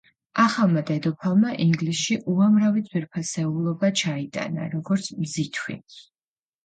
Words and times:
ახალმა 0.43 0.81
დედოფალმა 0.87 1.51
ინგლისში 1.65 2.17
უამრავი 2.33 2.83
ძვირფასეულობა 2.89 3.93
ჩაიტანა, 4.03 4.67
როგორც 4.77 5.11
მზითვი. 5.23 5.81